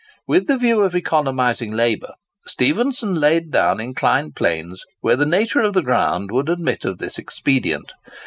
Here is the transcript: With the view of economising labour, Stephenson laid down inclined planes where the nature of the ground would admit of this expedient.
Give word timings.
With 0.27 0.47
the 0.47 0.57
view 0.57 0.81
of 0.81 0.95
economising 0.95 1.71
labour, 1.73 2.15
Stephenson 2.47 3.13
laid 3.13 3.51
down 3.51 3.79
inclined 3.79 4.33
planes 4.35 4.83
where 5.01 5.15
the 5.15 5.27
nature 5.27 5.59
of 5.61 5.75
the 5.75 5.83
ground 5.83 6.31
would 6.31 6.49
admit 6.49 6.85
of 6.85 6.97
this 6.97 7.19
expedient. 7.19 7.91